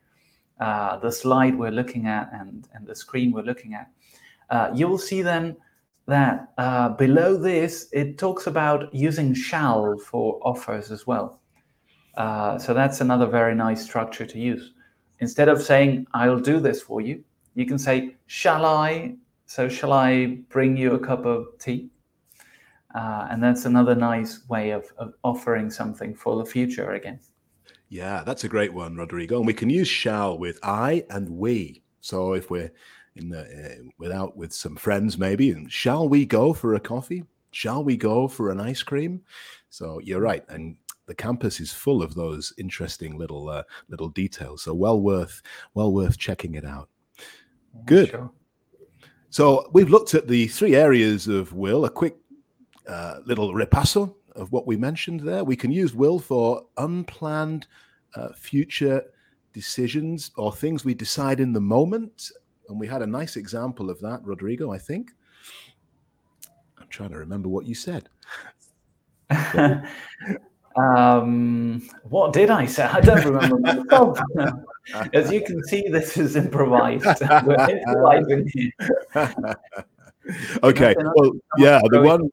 uh, 0.60 0.96
the 0.98 1.10
slide 1.10 1.58
we're 1.58 1.72
looking 1.72 2.06
at 2.06 2.30
and, 2.32 2.68
and 2.74 2.86
the 2.86 2.94
screen 2.94 3.32
we're 3.32 3.42
looking 3.42 3.74
at. 3.74 3.90
Uh, 4.50 4.70
you 4.74 4.86
will 4.86 4.98
see 4.98 5.22
then 5.22 5.56
that 6.06 6.52
uh, 6.58 6.90
below 6.90 7.36
this, 7.36 7.88
it 7.92 8.18
talks 8.18 8.46
about 8.46 8.92
using 8.94 9.34
shall 9.34 9.96
for 9.98 10.40
offers 10.42 10.90
as 10.90 11.06
well. 11.06 11.40
Uh, 12.16 12.58
so 12.58 12.74
that's 12.74 13.00
another 13.00 13.26
very 13.26 13.54
nice 13.54 13.82
structure 13.82 14.26
to 14.26 14.38
use. 14.38 14.72
Instead 15.20 15.48
of 15.48 15.62
saying, 15.62 16.06
I'll 16.14 16.40
do 16.40 16.60
this 16.60 16.82
for 16.82 17.00
you, 17.00 17.24
you 17.54 17.66
can 17.66 17.78
say, 17.78 18.16
shall 18.26 18.64
I? 18.64 19.14
So 19.46 19.68
shall 19.68 19.92
I 19.92 20.38
bring 20.48 20.76
you 20.76 20.94
a 20.94 20.98
cup 20.98 21.24
of 21.24 21.46
tea? 21.58 21.90
Uh, 22.94 23.28
and 23.30 23.42
that's 23.42 23.64
another 23.64 23.94
nice 23.94 24.46
way 24.48 24.70
of, 24.70 24.84
of 24.98 25.14
offering 25.24 25.70
something 25.70 26.14
for 26.14 26.36
the 26.36 26.44
future 26.44 26.92
again. 26.92 27.20
Yeah, 27.88 28.22
that's 28.24 28.44
a 28.44 28.48
great 28.48 28.72
one, 28.72 28.96
Rodrigo. 28.96 29.38
And 29.38 29.46
we 29.46 29.54
can 29.54 29.70
use 29.70 29.88
shall 29.88 30.38
with 30.38 30.58
I 30.62 31.04
and 31.10 31.28
we. 31.30 31.82
So 32.00 32.32
if 32.32 32.50
we're 32.50 32.72
in 33.16 33.28
the 33.28 33.40
uh, 33.40 33.82
without 33.98 34.36
with 34.36 34.52
some 34.52 34.76
friends 34.76 35.18
maybe, 35.18 35.50
and 35.50 35.70
shall 35.70 36.08
we 36.08 36.24
go 36.24 36.52
for 36.52 36.74
a 36.74 36.80
coffee? 36.80 37.24
Shall 37.50 37.84
we 37.84 37.96
go 37.96 38.28
for 38.28 38.50
an 38.50 38.60
ice 38.60 38.82
cream? 38.82 39.20
So 39.70 39.98
you're 40.00 40.20
right, 40.20 40.44
and 40.48 40.76
the 41.06 41.14
campus 41.14 41.60
is 41.60 41.72
full 41.72 42.02
of 42.02 42.14
those 42.14 42.52
interesting 42.58 43.18
little 43.18 43.48
uh, 43.48 43.64
little 43.88 44.08
details. 44.08 44.62
So 44.62 44.74
well 44.74 45.00
worth 45.00 45.42
well 45.74 45.92
worth 45.92 46.18
checking 46.18 46.54
it 46.54 46.64
out. 46.64 46.88
Good. 47.84 48.10
Sure. 48.10 48.30
So 49.30 49.70
we've 49.72 49.90
looked 49.90 50.14
at 50.14 50.28
the 50.28 50.46
three 50.48 50.74
areas 50.74 51.26
of 51.26 51.52
will. 51.52 51.84
A 51.86 51.90
quick 51.90 52.16
uh, 52.86 53.20
little 53.24 53.54
repasso 53.54 54.14
of 54.36 54.52
what 54.52 54.66
we 54.66 54.76
mentioned 54.76 55.20
there. 55.20 55.44
We 55.44 55.56
can 55.56 55.70
use 55.70 55.94
will 55.94 56.18
for 56.18 56.66
unplanned 56.76 57.66
uh, 58.14 58.28
future 58.34 59.02
decisions 59.52 60.30
or 60.36 60.52
things 60.52 60.84
we 60.84 60.94
decide 60.94 61.40
in 61.40 61.52
the 61.52 61.60
moment. 61.60 62.30
And 62.68 62.78
we 62.78 62.86
had 62.86 63.02
a 63.02 63.06
nice 63.06 63.36
example 63.36 63.90
of 63.90 64.00
that, 64.00 64.20
Rodrigo, 64.24 64.72
I 64.72 64.78
think. 64.78 65.10
I'm 66.78 66.88
trying 66.88 67.10
to 67.10 67.18
remember 67.18 67.48
what 67.48 67.66
you 67.66 67.74
said. 67.74 68.08
um, 70.76 71.88
what 72.04 72.32
did 72.32 72.50
I 72.50 72.66
say? 72.66 72.84
I 72.84 73.00
don't 73.00 73.24
remember. 73.24 74.14
As 75.14 75.30
you 75.30 75.42
can 75.42 75.62
see, 75.64 75.88
this 75.88 76.16
is 76.16 76.36
improvised. 76.36 77.20
We're 77.46 77.70
improvising 77.70 78.50
here. 78.52 78.72
okay. 80.62 80.94
Well, 81.14 81.32
yeah, 81.58 81.80
the 81.84 82.02
one 82.02 82.30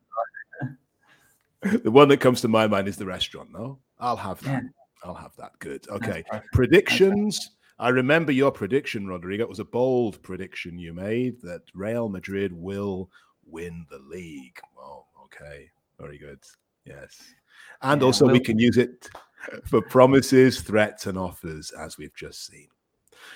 the 1.83 1.91
one 1.91 2.07
that 2.07 2.17
comes 2.17 2.41
to 2.41 2.47
my 2.47 2.67
mind 2.67 2.87
is 2.87 2.97
the 2.97 3.05
restaurant. 3.05 3.51
No, 3.51 3.79
I'll 3.99 4.17
have 4.17 4.41
that. 4.43 4.63
Yeah. 4.63 4.69
I'll 5.03 5.13
have 5.13 5.35
that. 5.37 5.57
Good. 5.59 5.87
Okay. 5.89 6.23
Predictions. 6.53 7.51
I 7.79 7.89
remember 7.89 8.33
your 8.33 8.51
prediction, 8.51 9.07
Rodrigo. 9.07 9.43
It 9.43 9.49
was 9.49 9.59
a 9.59 9.65
bold 9.65 10.21
prediction 10.21 10.77
you 10.77 10.93
made 10.93 11.41
that 11.41 11.61
Real 11.73 12.09
Madrid 12.09 12.51
will 12.51 13.09
win 13.45 13.85
the 13.89 13.99
league. 13.99 14.59
Oh, 14.77 15.05
okay. 15.23 15.69
Very 15.97 16.17
good. 16.17 16.39
Yes. 16.85 17.33
And 17.81 18.01
yeah, 18.01 18.05
also, 18.05 18.27
we 18.27 18.41
can 18.41 18.59
use 18.59 18.77
it 18.77 19.09
for 19.65 19.81
promises, 19.81 20.59
threats, 20.61 21.07
and 21.07 21.17
offers, 21.17 21.71
as 21.71 21.97
we've 21.97 22.15
just 22.15 22.45
seen. 22.45 22.67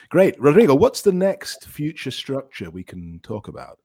Great. 0.10 0.40
Rodrigo, 0.40 0.76
what's 0.76 1.02
the 1.02 1.14
next 1.14 1.66
future 1.66 2.12
structure 2.12 2.70
we 2.70 2.84
can 2.84 3.20
talk 3.24 3.48
about? 3.48 3.80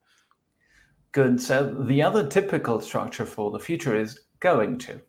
Good. 1.12 1.40
So, 1.40 1.72
the 1.86 2.02
other 2.02 2.26
typical 2.26 2.80
structure 2.80 3.24
for 3.24 3.52
the 3.52 3.60
future 3.60 3.96
is 3.96 4.20
going 4.40 4.78
to. 4.78 5.00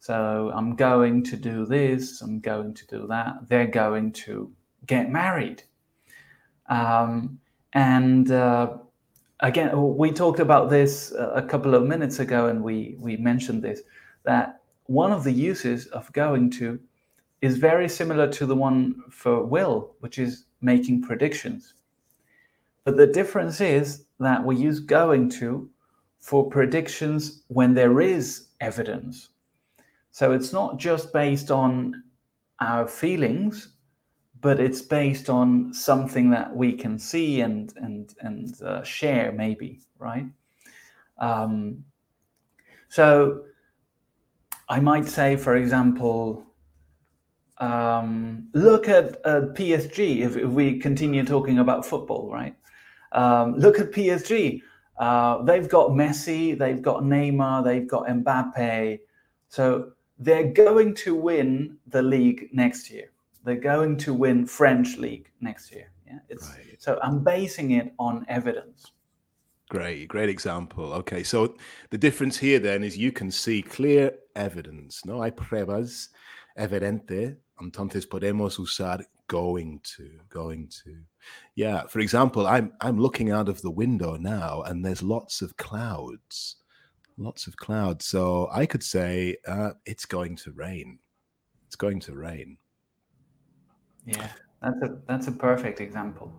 So 0.00 0.52
I'm 0.54 0.76
going 0.76 1.24
to 1.24 1.36
do 1.36 1.66
this, 1.66 2.22
I'm 2.22 2.40
going 2.40 2.74
to 2.74 2.86
do 2.86 3.06
that. 3.08 3.48
They're 3.48 3.66
going 3.66 4.12
to 4.12 4.52
get 4.86 5.10
married. 5.10 5.62
Um, 6.68 7.38
and 7.72 8.30
uh, 8.30 8.74
again, 9.40 9.96
we 9.96 10.12
talked 10.12 10.40
about 10.40 10.70
this 10.70 11.12
a 11.12 11.42
couple 11.42 11.74
of 11.74 11.84
minutes 11.84 12.20
ago, 12.20 12.46
and 12.46 12.62
we, 12.62 12.96
we 12.98 13.16
mentioned 13.16 13.62
this 13.62 13.82
that 14.24 14.60
one 14.86 15.12
of 15.12 15.24
the 15.24 15.32
uses 15.32 15.86
of 15.86 16.12
going 16.12 16.50
to 16.50 16.78
is 17.42 17.58
very 17.58 17.88
similar 17.88 18.26
to 18.28 18.46
the 18.46 18.54
one 18.54 19.02
for 19.10 19.44
will, 19.44 19.94
which 20.00 20.18
is 20.18 20.46
making 20.60 21.02
predictions. 21.02 21.74
But 22.84 22.96
the 22.96 23.06
difference 23.06 23.60
is 23.60 24.06
that 24.20 24.44
we 24.44 24.56
use 24.56 24.80
going 24.80 25.28
to 25.30 25.68
for 26.20 26.48
predictions 26.48 27.42
when 27.48 27.74
there 27.74 28.00
is 28.00 28.48
evidence. 28.60 29.28
So 30.16 30.32
it's 30.32 30.50
not 30.50 30.78
just 30.78 31.12
based 31.12 31.50
on 31.50 32.02
our 32.62 32.88
feelings, 32.88 33.74
but 34.40 34.58
it's 34.58 34.80
based 34.80 35.28
on 35.28 35.74
something 35.74 36.30
that 36.30 36.56
we 36.56 36.72
can 36.72 36.98
see 36.98 37.42
and 37.42 37.70
and 37.76 38.14
and 38.20 38.62
uh, 38.62 38.82
share, 38.82 39.30
maybe, 39.32 39.82
right? 39.98 40.24
Um, 41.18 41.84
so 42.88 43.42
I 44.70 44.80
might 44.80 45.06
say, 45.06 45.36
for 45.36 45.56
example, 45.56 46.46
um, 47.58 48.48
look 48.54 48.88
at 48.88 49.22
PSG. 49.22 50.20
If, 50.20 50.38
if, 50.38 50.48
we 50.48 50.78
continue 50.78 51.26
talking 51.26 51.58
about 51.58 51.84
football, 51.84 52.32
right? 52.32 52.56
Um, 53.12 53.56
look 53.56 53.78
at 53.78 53.92
PSG. 53.92 54.62
Uh, 54.98 55.42
they've 55.42 55.68
got 55.68 55.90
Messi, 55.90 56.58
they've 56.58 56.80
got 56.80 57.02
Neymar, 57.02 57.62
they've 57.64 57.86
got 57.86 58.06
Mbappe. 58.06 59.00
So 59.50 59.92
they're 60.18 60.52
going 60.52 60.94
to 60.94 61.14
win 61.14 61.76
the 61.86 62.02
league 62.02 62.48
next 62.52 62.90
year. 62.90 63.10
They're 63.44 63.56
going 63.56 63.96
to 63.98 64.14
win 64.14 64.46
French 64.46 64.96
league 64.96 65.30
next 65.40 65.72
year. 65.72 65.90
Yeah, 66.06 66.18
it's 66.28 66.48
right. 66.48 66.76
so 66.78 66.98
I'm 67.02 67.22
basing 67.22 67.72
it 67.72 67.92
on 67.98 68.24
evidence. 68.28 68.92
Great, 69.68 70.06
great 70.08 70.28
example. 70.28 70.92
Okay, 70.92 71.24
so 71.24 71.56
the 71.90 71.98
difference 71.98 72.38
here 72.38 72.60
then 72.60 72.84
is 72.84 72.96
you 72.96 73.10
can 73.10 73.30
see 73.30 73.62
clear 73.62 74.12
evidence. 74.36 75.04
No 75.04 75.22
hay 75.22 75.32
pruebas 75.32 76.08
evidente. 76.56 77.36
Entonces 77.60 78.06
podemos 78.06 78.58
usar 78.58 79.04
going 79.28 79.80
to 79.82 80.08
going 80.28 80.68
to 80.68 80.94
yeah 81.54 81.86
for 81.86 82.00
example 82.00 82.46
i'm 82.46 82.72
i'm 82.80 82.98
looking 82.98 83.30
out 83.30 83.48
of 83.48 83.60
the 83.62 83.70
window 83.70 84.16
now 84.16 84.62
and 84.62 84.84
there's 84.84 85.02
lots 85.02 85.42
of 85.42 85.56
clouds 85.56 86.56
lots 87.18 87.46
of 87.46 87.56
clouds 87.56 88.06
so 88.06 88.48
i 88.52 88.66
could 88.66 88.82
say 88.82 89.36
uh, 89.48 89.70
it's 89.86 90.04
going 90.04 90.36
to 90.36 90.52
rain 90.52 90.98
it's 91.66 91.76
going 91.76 92.00
to 92.00 92.14
rain 92.14 92.56
yeah 94.06 94.28
that's 94.62 94.82
a 94.82 94.98
that's 95.08 95.26
a 95.28 95.32
perfect 95.32 95.80
example 95.80 96.32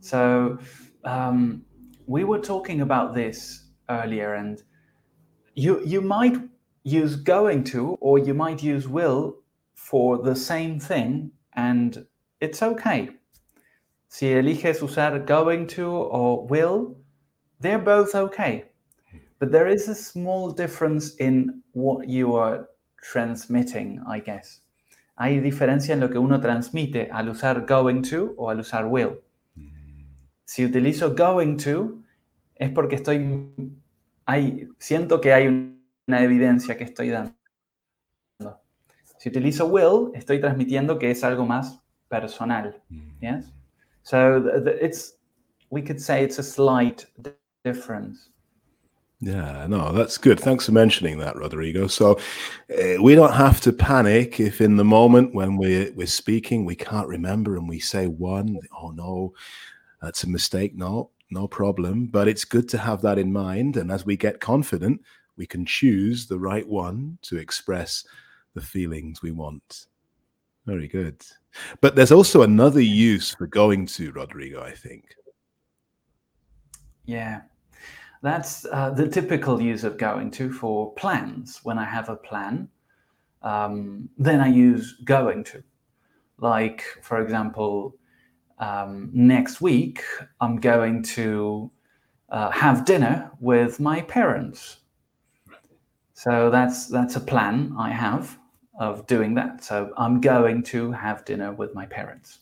so 0.00 0.58
um, 1.04 1.64
we 2.06 2.24
were 2.24 2.38
talking 2.38 2.82
about 2.82 3.14
this 3.14 3.64
earlier 3.88 4.34
and 4.34 4.62
you 5.54 5.84
you 5.84 6.00
might 6.00 6.36
use 6.84 7.16
going 7.16 7.64
to 7.64 7.96
or 8.00 8.18
you 8.18 8.34
might 8.34 8.62
use 8.62 8.88
will 8.88 9.36
for 9.74 10.18
the 10.18 10.34
same 10.34 10.78
thing 10.78 11.30
and 11.54 12.06
it's 12.40 12.62
okay. 12.62 13.10
Si 14.08 14.26
eliges 14.26 14.80
usar 14.80 15.24
going 15.26 15.66
to 15.66 15.86
or 15.86 16.46
will, 16.46 16.96
they're 17.60 17.78
both 17.78 18.14
okay. 18.14 18.67
But 19.38 19.52
there 19.52 19.68
is 19.68 19.88
a 19.88 19.94
small 19.94 20.50
difference 20.50 21.14
in 21.16 21.62
what 21.72 22.08
you 22.08 22.34
are 22.34 22.68
transmitting, 23.00 24.02
I 24.06 24.20
guess. 24.20 24.62
Hay 25.16 25.40
diferencia 25.40 25.92
en 25.92 26.00
lo 26.00 26.08
que 26.08 26.18
uno 26.18 26.40
transmite 26.40 27.08
al 27.12 27.28
usar 27.28 27.66
going 27.66 28.02
to 28.02 28.34
o 28.36 28.50
al 28.50 28.60
usar 28.60 28.86
will. 28.86 29.20
Si 30.44 30.64
utilizo 30.64 31.14
going 31.14 31.56
to, 31.58 32.02
es 32.56 32.70
porque 32.70 32.96
estoy, 32.96 33.52
hay, 34.26 34.68
siento 34.78 35.20
que 35.20 35.32
hay 35.32 35.46
una 36.06 36.22
evidencia 36.22 36.76
que 36.76 36.84
estoy 36.84 37.10
dando. 37.10 37.34
Si 39.18 39.28
utilizo 39.28 39.66
will, 39.66 40.12
estoy 40.14 40.40
transmitiendo 40.40 40.98
que 40.98 41.10
es 41.10 41.22
algo 41.24 41.44
más 41.44 41.80
personal. 42.08 42.80
Mm. 42.88 43.18
Yes. 43.20 43.52
So 44.02 44.44
it's 44.80 45.18
we 45.70 45.82
could 45.82 46.00
say 46.00 46.24
it's 46.24 46.38
a 46.38 46.42
slight 46.42 47.06
difference. 47.64 48.30
Yeah, 49.20 49.66
no, 49.68 49.92
that's 49.92 50.16
good. 50.16 50.38
Thanks 50.38 50.66
for 50.66 50.72
mentioning 50.72 51.18
that, 51.18 51.36
Rodrigo. 51.36 51.88
So 51.88 52.20
uh, 52.70 53.02
we 53.02 53.16
don't 53.16 53.32
have 53.32 53.60
to 53.62 53.72
panic 53.72 54.38
if 54.38 54.60
in 54.60 54.76
the 54.76 54.84
moment 54.84 55.34
when 55.34 55.56
we're, 55.56 55.92
we're 55.94 56.06
speaking, 56.06 56.64
we 56.64 56.76
can't 56.76 57.08
remember 57.08 57.56
and 57.56 57.68
we 57.68 57.80
say 57.80 58.06
one, 58.06 58.56
oh 58.80 58.90
no, 58.90 59.34
that's 60.00 60.22
a 60.22 60.28
mistake. 60.28 60.76
No, 60.76 61.10
no 61.30 61.48
problem. 61.48 62.06
But 62.06 62.28
it's 62.28 62.44
good 62.44 62.68
to 62.68 62.78
have 62.78 63.02
that 63.02 63.18
in 63.18 63.32
mind. 63.32 63.76
And 63.76 63.90
as 63.90 64.06
we 64.06 64.16
get 64.16 64.40
confident, 64.40 65.00
we 65.36 65.46
can 65.46 65.66
choose 65.66 66.26
the 66.26 66.38
right 66.38 66.66
one 66.66 67.18
to 67.22 67.38
express 67.38 68.04
the 68.54 68.60
feelings 68.60 69.20
we 69.20 69.32
want. 69.32 69.86
Very 70.64 70.86
good. 70.86 71.24
But 71.80 71.96
there's 71.96 72.12
also 72.12 72.42
another 72.42 72.80
use 72.80 73.34
for 73.34 73.48
going 73.48 73.86
to, 73.86 74.12
Rodrigo, 74.12 74.62
I 74.62 74.72
think. 74.72 75.06
Yeah. 77.04 77.40
That's 78.22 78.64
uh, 78.66 78.90
the 78.90 79.08
typical 79.08 79.60
use 79.60 79.84
of 79.84 79.96
going 79.96 80.30
to 80.32 80.52
for 80.52 80.92
plans. 80.94 81.60
When 81.62 81.78
I 81.78 81.84
have 81.84 82.08
a 82.08 82.16
plan, 82.16 82.68
um, 83.42 84.08
then 84.18 84.40
I 84.40 84.48
use 84.48 84.94
going 85.04 85.44
to. 85.44 85.62
Like, 86.38 86.82
for 87.02 87.20
example, 87.20 87.96
um, 88.58 89.10
next 89.12 89.60
week, 89.60 90.04
I'm 90.40 90.56
going 90.56 91.02
to 91.14 91.70
uh, 92.30 92.50
have 92.50 92.84
dinner 92.84 93.30
with 93.40 93.80
my 93.80 94.02
parents. 94.02 94.78
So 96.14 96.50
that's 96.50 96.88
that's 96.88 97.14
a 97.14 97.20
plan 97.20 97.74
I 97.78 97.90
have 97.90 98.36
of 98.78 99.06
doing 99.06 99.34
that. 99.34 99.62
So 99.64 99.92
I'm 99.96 100.20
going 100.20 100.62
to 100.64 100.90
have 100.92 101.24
dinner 101.24 101.52
with 101.52 101.74
my 101.74 101.86
parents. 101.86 102.40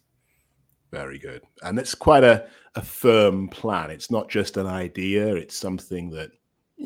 Very 0.92 1.18
good. 1.18 1.42
And 1.62 1.78
it's 1.78 1.95
quite 1.95 2.25
a, 2.25 2.49
a 2.76 2.83
firm 2.83 3.49
plan. 3.49 3.90
It's 3.90 4.11
not 4.11 4.28
just 4.28 4.56
an 4.56 4.66
idea, 4.66 5.35
it's 5.35 5.56
something 5.56 6.11
that 6.11 6.30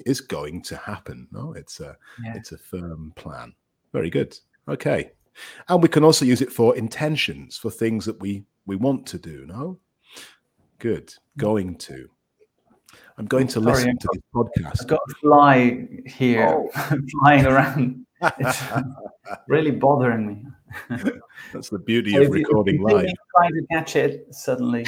is 0.07 0.21
going 0.21 0.63
to 0.63 0.77
happen. 0.77 1.29
No, 1.33 1.53
it's 1.53 1.81
a 1.81 1.97
Yeah. 2.25 2.35
it's 2.37 2.53
a 2.53 2.59
firm 2.59 3.13
plan. 3.17 3.53
Very 3.93 4.09
good. 4.11 4.39
Okay, 4.69 5.11
and 5.69 5.83
we 5.83 5.89
can 5.89 6.05
also 6.05 6.25
use 6.25 6.41
it 6.43 6.53
for 6.53 6.77
intentions 6.77 7.59
for 7.59 7.71
things 7.71 8.05
that 8.07 8.21
we 8.21 8.45
we 8.67 8.77
want 8.77 9.07
to 9.07 9.19
do. 9.19 9.45
No, 9.47 9.79
good. 10.79 11.13
Going 11.37 11.77
to. 11.79 12.09
I'm 13.19 13.27
going 13.27 13.49
to 13.49 13.59
oh, 13.59 13.63
Sorry, 13.63 13.75
listen 13.75 13.99
to 13.99 14.09
this 14.15 14.23
podcast. 14.35 14.81
I've 14.81 14.87
got 14.87 15.01
a 15.09 15.15
fly 15.17 15.89
here 16.07 16.47
Oh. 16.49 16.97
flying 17.21 17.47
around. 17.47 18.07
It's 18.39 18.63
really 19.49 19.71
bothering 19.73 20.27
me. 20.27 20.45
That's 21.53 21.69
the 21.69 21.79
beauty 21.79 22.13
So 22.13 22.23
of 22.23 22.31
recording 22.31 22.77
you 22.77 22.85
live. 22.87 23.11
Trying 23.37 23.53
to 23.55 23.67
catch 23.71 23.97
it 23.97 24.33
suddenly. 24.35 24.87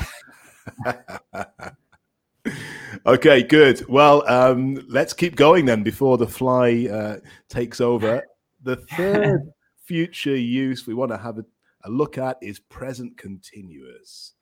Okay, 3.06 3.42
good. 3.42 3.86
Well, 3.88 4.28
um, 4.28 4.84
let's 4.88 5.12
keep 5.12 5.36
going 5.36 5.64
then 5.66 5.82
before 5.82 6.18
the 6.18 6.26
fly 6.26 6.88
uh, 6.90 7.16
takes 7.48 7.80
over. 7.80 8.24
The 8.62 8.76
third 8.96 9.52
future 9.84 10.36
use 10.36 10.86
we 10.86 10.94
want 10.94 11.10
to 11.10 11.18
have 11.18 11.38
a, 11.38 11.44
a 11.84 11.90
look 11.90 12.18
at 12.18 12.38
is 12.42 12.58
present 12.58 13.16
continuous. 13.16 14.34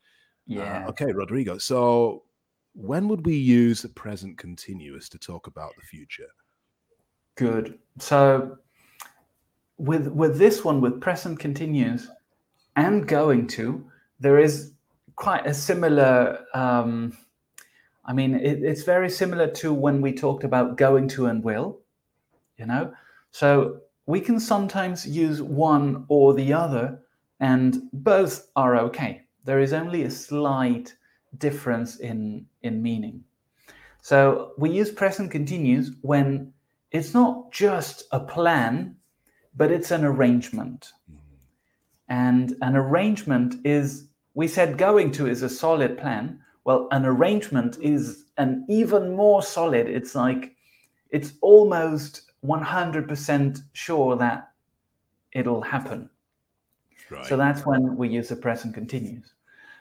Uh, 0.50 0.54
Yeah. 0.54 0.86
okay, 0.88 1.12
Rodrigo. 1.12 1.58
So, 1.58 2.24
when 2.74 3.08
would 3.08 3.26
we 3.26 3.36
use 3.36 3.82
the 3.82 3.88
present 3.88 4.38
continuous 4.38 5.08
to 5.10 5.18
talk 5.18 5.46
about 5.46 5.74
the 5.76 5.82
future? 5.82 6.28
Good. 7.36 7.78
So 7.98 8.58
with 9.78 10.08
with 10.08 10.38
this 10.38 10.64
one, 10.64 10.80
with 10.80 11.00
present 11.00 11.38
continuous 11.38 12.08
and 12.76 13.08
going 13.08 13.46
to, 13.48 13.84
there 14.20 14.38
is 14.38 14.72
quite 15.20 15.46
a 15.46 15.54
similar. 15.54 16.44
Um, 16.54 17.16
I 18.04 18.12
mean, 18.12 18.34
it, 18.34 18.64
it's 18.64 18.82
very 18.82 19.10
similar 19.10 19.46
to 19.60 19.72
when 19.72 20.00
we 20.00 20.12
talked 20.12 20.44
about 20.44 20.76
going 20.76 21.08
to 21.08 21.26
and 21.26 21.44
will. 21.44 21.78
You 22.56 22.66
know, 22.66 22.92
so 23.30 23.80
we 24.06 24.20
can 24.20 24.40
sometimes 24.40 25.06
use 25.06 25.40
one 25.40 26.04
or 26.08 26.34
the 26.34 26.52
other, 26.52 27.00
and 27.38 27.82
both 27.92 28.48
are 28.56 28.76
okay. 28.76 29.22
There 29.44 29.60
is 29.60 29.72
only 29.72 30.02
a 30.04 30.10
slight 30.10 30.94
difference 31.38 32.00
in 32.00 32.46
in 32.62 32.82
meaning. 32.82 33.24
So 34.02 34.52
we 34.58 34.70
use 34.70 34.90
present 34.90 35.30
continuous 35.30 35.90
when 36.00 36.52
it's 36.90 37.14
not 37.14 37.52
just 37.52 38.04
a 38.12 38.20
plan, 38.20 38.96
but 39.54 39.70
it's 39.70 39.90
an 39.90 40.04
arrangement. 40.04 40.92
And 42.08 42.56
an 42.62 42.74
arrangement 42.76 43.54
is, 43.64 44.08
we 44.34 44.48
said 44.48 44.78
going 44.78 45.12
to 45.12 45.26
is 45.26 45.42
a 45.42 45.48
solid 45.48 45.98
plan. 45.98 46.40
Well, 46.64 46.88
an 46.90 47.04
arrangement 47.04 47.78
is 47.80 48.24
an 48.38 48.64
even 48.68 49.16
more 49.16 49.42
solid. 49.42 49.88
It's 49.88 50.14
like, 50.14 50.54
it's 51.10 51.32
almost 51.40 52.30
100% 52.44 53.58
sure 53.72 54.16
that 54.16 54.50
it'll 55.32 55.62
happen. 55.62 56.08
Right. 57.10 57.26
So 57.26 57.36
that's 57.36 57.66
when 57.66 57.96
we 57.96 58.08
use 58.08 58.28
the 58.28 58.36
present 58.36 58.74
continuous. 58.74 59.32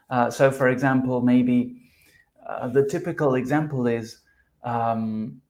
Uh, 0.10 0.32
so, 0.32 0.50
for 0.52 0.70
example, 0.70 1.22
maybe 1.22 1.80
uh, 2.48 2.68
the 2.68 2.84
typical 2.84 3.36
example 3.36 3.86
is 3.86 4.22
um, 4.64 5.42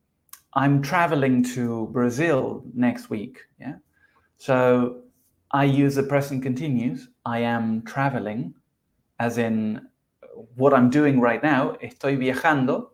I'm 0.53 0.81
traveling 0.81 1.43
to 1.55 1.87
Brazil 1.91 2.63
next 2.73 3.09
week. 3.09 3.39
Yeah. 3.59 3.75
So 4.37 5.03
I 5.51 5.63
use 5.65 5.95
the 5.95 6.03
present 6.03 6.43
continuous. 6.43 7.07
I 7.25 7.39
am 7.39 7.83
traveling, 7.83 8.53
as 9.19 9.37
in 9.37 9.87
what 10.55 10.73
I'm 10.73 10.89
doing 10.89 11.19
right 11.19 11.43
now. 11.43 11.75
Estoy 11.83 12.17
viajando. 12.17 12.89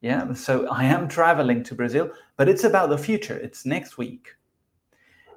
Yeah. 0.00 0.34
So 0.34 0.68
I 0.68 0.84
am 0.84 1.08
traveling 1.08 1.62
to 1.64 1.74
Brazil, 1.74 2.10
but 2.36 2.48
it's 2.48 2.64
about 2.64 2.90
the 2.90 2.98
future. 2.98 3.38
It's 3.38 3.64
next 3.64 3.96
week. 3.96 4.28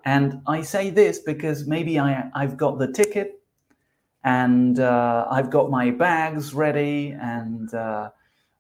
And 0.04 0.42
I 0.48 0.62
say 0.62 0.90
this 0.90 1.20
because 1.20 1.68
maybe 1.68 2.00
I, 2.00 2.30
I've 2.34 2.58
got 2.58 2.80
the 2.80 2.92
ticket 2.92 3.42
and 4.24 4.80
uh, 4.80 5.28
I've 5.30 5.50
got 5.50 5.70
my 5.70 5.92
bags 5.92 6.54
ready 6.54 7.16
and 7.20 7.74
uh, 7.74 8.10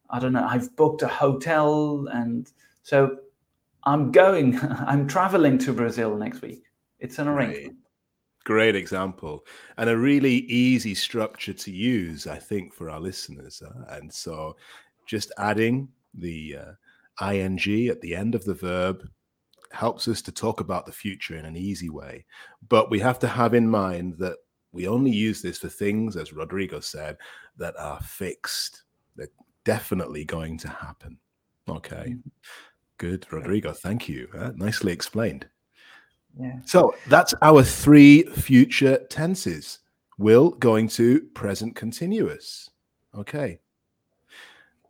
I 0.09 0.19
don't 0.19 0.33
know, 0.33 0.45
I've 0.45 0.75
booked 0.75 1.01
a 1.01 1.07
hotel. 1.07 2.07
And 2.11 2.49
so 2.83 3.17
I'm 3.83 4.11
going, 4.11 4.59
I'm 4.61 5.07
traveling 5.07 5.57
to 5.59 5.73
Brazil 5.73 6.15
next 6.15 6.41
week. 6.41 6.63
It's 6.99 7.19
an 7.19 7.27
arrangement. 7.27 7.77
Great 8.47 8.77
example 8.77 9.45
and 9.77 9.89
a 9.89 9.97
really 9.97 10.35
easy 10.47 10.95
structure 10.95 11.51
to 11.51 11.69
use, 11.69 12.27
I 12.27 12.37
think, 12.37 12.73
for 12.73 12.89
our 12.89 13.01
listeners. 13.01 13.61
uh, 13.61 13.83
and 13.89 14.11
so 14.13 14.55
just 15.05 15.33
adding 15.37 15.89
the 16.13 16.55
uh, 17.21 17.25
ing 17.29 17.59
at 17.89 17.99
the 17.99 18.15
end 18.15 18.35
of 18.35 18.45
the 18.45 18.53
verb 18.53 19.05
helps 19.73 20.07
us 20.07 20.21
to 20.21 20.31
talk 20.31 20.61
about 20.61 20.85
the 20.85 20.93
future 20.93 21.35
in 21.35 21.43
an 21.43 21.57
easy 21.57 21.89
way. 21.89 22.23
But 22.69 22.89
we 22.89 23.01
have 23.01 23.19
to 23.19 23.27
have 23.27 23.53
in 23.53 23.69
mind 23.69 24.15
that 24.19 24.37
we 24.71 24.87
only 24.87 25.11
use 25.11 25.41
this 25.41 25.57
for 25.57 25.67
things, 25.67 26.15
as 26.15 26.31
Rodrigo 26.31 26.79
said, 26.79 27.17
that 27.57 27.75
are 27.77 27.99
fixed. 27.99 28.83
They're 29.17 29.27
definitely 29.65 30.23
going 30.23 30.57
to 30.59 30.69
happen. 30.69 31.17
Okay. 31.67 32.15
Mhm. 32.15 32.31
Good, 32.97 33.27
Rodrigo. 33.29 33.73
Thank 33.73 34.07
you. 34.07 34.29
Uh, 34.33 34.51
nicely 34.55 34.93
explained. 34.93 35.49
Yeah. 36.39 36.59
So 36.65 36.95
that's 37.07 37.33
our 37.41 37.63
three 37.63 38.23
future 38.23 38.99
tenses 39.09 39.79
will, 40.17 40.51
going 40.51 40.87
to, 40.89 41.21
present 41.33 41.75
continuous. 41.75 42.69
Okay. 43.15 43.59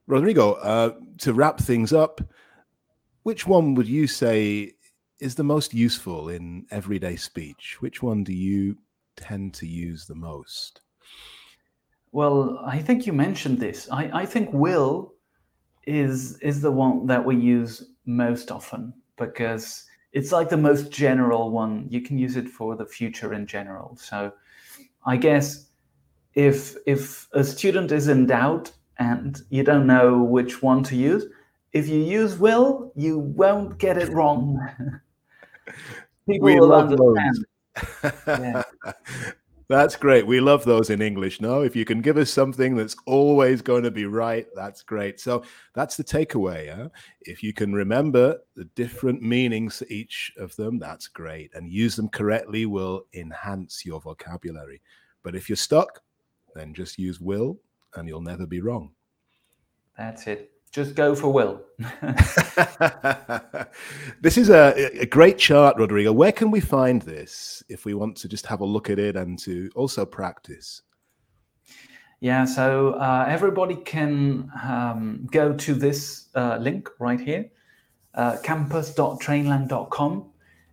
Rodrigo, 0.07 0.53
uh, 0.53 0.95
to 1.19 1.33
wrap 1.33 1.59
things 1.59 1.93
up, 1.93 2.21
which 3.23 3.45
one 3.45 3.75
would 3.75 3.87
you 3.87 4.07
say 4.07 4.71
is 5.19 5.35
the 5.35 5.43
most 5.43 5.73
useful 5.73 6.29
in 6.29 6.65
everyday 6.71 7.15
speech? 7.15 7.77
Which 7.81 8.01
one 8.01 8.23
do 8.23 8.33
you 8.33 8.77
tend 9.15 9.53
to 9.55 9.67
use 9.67 10.05
the 10.05 10.15
most? 10.15 10.81
Well, 12.11 12.61
I 12.65 12.79
think 12.79 13.05
you 13.05 13.13
mentioned 13.13 13.59
this. 13.59 13.89
I, 13.91 14.21
I 14.21 14.25
think 14.25 14.49
will 14.53 15.13
is 15.85 16.37
is 16.39 16.61
the 16.61 16.71
one 16.71 17.07
that 17.07 17.23
we 17.23 17.35
use 17.35 17.91
most 18.05 18.51
often 18.51 18.93
because 19.17 19.86
it's 20.17 20.31
like 20.31 20.49
the 20.49 20.57
most 20.57 20.91
general 20.91 21.51
one. 21.51 21.85
You 21.91 22.01
can 22.01 22.17
use 22.17 22.37
it 22.37 22.49
for 22.49 22.75
the 22.75 22.87
future 22.87 23.35
in 23.35 23.45
general. 23.45 23.95
So 24.01 24.33
I 25.05 25.15
guess 25.15 25.67
if 26.33 26.75
if 26.87 27.27
a 27.33 27.43
student 27.43 27.91
is 27.91 28.07
in 28.07 28.25
doubt 28.25 28.71
and 28.97 29.39
you 29.51 29.63
don't 29.63 29.85
know 29.85 30.23
which 30.23 30.63
one 30.63 30.81
to 30.85 30.95
use, 30.95 31.27
if 31.71 31.87
you 31.87 31.99
use 31.99 32.35
will, 32.39 32.91
you 32.95 33.19
won't 33.19 33.77
get 33.77 33.99
it 33.99 34.09
wrong. 34.09 34.59
People 36.27 36.47
We 36.47 36.59
will 36.59 36.73
understand. 36.73 37.45
Yeah. 38.27 38.63
That's 39.69 39.97
great. 39.97 40.25
We 40.25 40.39
love 40.39 40.63
those 40.63 40.89
in 40.89 41.01
English. 41.01 41.41
No, 41.41 41.61
if 41.61 41.75
you 41.75 41.83
can 41.83 42.01
give 42.01 42.15
us 42.15 42.29
something 42.29 42.77
that's 42.77 42.95
always 43.05 43.61
going 43.61 43.83
to 43.83 43.91
be 43.91 44.05
right, 44.05 44.47
that's 44.55 44.81
great. 44.81 45.19
So 45.19 45.43
that's 45.73 45.97
the 45.97 46.05
takeaway. 46.05 46.89
If 47.21 47.43
you 47.43 47.51
can 47.51 47.73
remember 47.73 48.37
the 48.55 48.63
different 48.75 49.21
meanings 49.21 49.79
to 49.79 49.93
each 49.93 50.31
of 50.37 50.55
them, 50.55 50.79
that's 50.79 51.09
great. 51.09 51.51
And 51.53 51.69
use 51.69 51.97
them 51.97 52.07
correctly 52.07 52.65
will 52.65 53.07
enhance 53.13 53.85
your 53.85 53.99
vocabulary. 53.99 54.81
But 55.21 55.35
if 55.35 55.49
you're 55.49 55.57
stuck, 55.57 56.01
then 56.55 56.73
just 56.73 56.97
use 56.97 57.19
will 57.19 57.59
and 57.95 58.07
you'll 58.07 58.21
never 58.21 58.47
be 58.47 58.61
wrong. 58.61 58.91
That's 59.97 60.27
it. 60.27 60.51
Just 60.71 60.95
go 60.95 61.15
for 61.15 61.31
will. 61.31 61.61
this 64.21 64.37
is 64.37 64.49
a, 64.49 65.01
a 65.01 65.05
great 65.05 65.37
chart, 65.37 65.77
Rodrigo. 65.77 66.11
Where 66.11 66.31
can 66.31 66.51
we 66.51 66.59
find 66.59 67.01
this 67.01 67.63
if 67.69 67.85
we 67.85 67.93
want 67.93 68.17
to 68.17 68.27
just 68.27 68.45
have 68.47 68.61
a 68.61 68.65
look 68.65 68.89
at 68.89 68.99
it 68.99 69.15
and 69.15 69.39
to 69.39 69.69
also 69.75 70.05
practice? 70.05 70.81
Yeah, 72.19 72.45
so 72.45 72.93
uh, 72.93 73.25
everybody 73.27 73.75
can 73.75 74.51
um, 74.63 75.27
go 75.31 75.53
to 75.53 75.73
this 75.75 76.29
uh, 76.33 76.57
link 76.57 76.89
right 76.99 77.19
here, 77.19 77.51
uh, 78.15 78.37
campus.trainlang.com, 78.43 80.25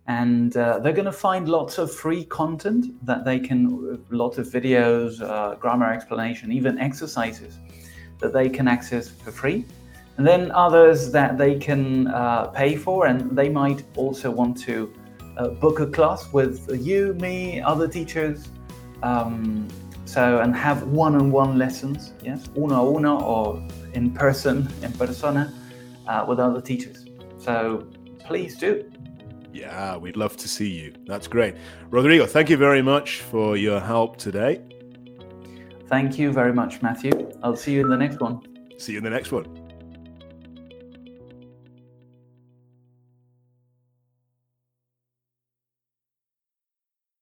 and 0.07 0.57
uh, 0.57 0.79
they're 0.79 0.93
going 0.93 1.05
to 1.05 1.11
find 1.11 1.47
lots 1.47 1.77
of 1.77 1.93
free 1.93 2.25
content 2.25 2.87
that 3.05 3.25
they 3.25 3.39
can, 3.39 4.03
lots 4.09 4.39
of 4.39 4.47
videos, 4.47 5.21
uh, 5.21 5.53
grammar 5.55 5.91
explanation, 5.93 6.51
even 6.51 6.79
exercises 6.79 7.59
that 8.19 8.33
they 8.33 8.49
can 8.49 8.67
access 8.67 9.07
for 9.09 9.31
free. 9.31 9.65
And 10.17 10.25
then 10.25 10.51
others 10.51 11.11
that 11.11 11.37
they 11.37 11.59
can 11.59 12.07
uh, 12.07 12.47
pay 12.47 12.75
for, 12.75 13.07
and 13.07 13.35
they 13.37 13.49
might 13.49 13.83
also 13.97 14.31
want 14.31 14.57
to 14.61 14.93
uh, 15.37 15.49
book 15.49 15.79
a 15.81 15.87
class 15.87 16.31
with 16.31 16.69
you, 16.81 17.13
me, 17.15 17.61
other 17.61 17.87
teachers. 17.87 18.47
Um, 19.03 19.67
so 20.05 20.39
and 20.39 20.55
have 20.55 20.83
one-on-one 20.83 21.57
lessons, 21.57 22.13
yes, 22.23 22.47
uno 22.55 22.87
a 22.87 22.95
uno 22.95 23.19
or 23.19 23.67
in 23.93 24.11
person, 24.11 24.71
in 24.81 24.91
persona, 24.93 25.53
uh, 26.07 26.25
with 26.27 26.39
other 26.39 26.61
teachers. 26.61 27.05
So 27.37 27.87
please 28.19 28.55
do. 28.57 28.89
Yeah, 29.51 29.97
we'd 29.97 30.17
love 30.17 30.37
to 30.37 30.47
see 30.47 30.69
you. 30.69 30.93
That's 31.05 31.27
great. 31.27 31.55
Rodrigo, 31.89 32.25
thank 32.25 32.49
you 32.49 32.57
very 32.57 32.81
much 32.81 33.21
for 33.21 33.57
your 33.57 33.79
help 33.79 34.17
today. 34.17 34.61
Thank 35.87 36.19
you 36.19 36.31
very 36.31 36.53
much, 36.53 36.81
Matthew. 36.81 37.31
I'll 37.43 37.55
see 37.55 37.73
you 37.73 37.81
in 37.81 37.89
the 37.89 37.97
next 37.97 38.19
one. 38.19 38.41
See 38.77 38.93
you 38.93 38.97
in 38.99 39.03
the 39.03 39.09
next 39.09 39.31
one. 39.31 39.64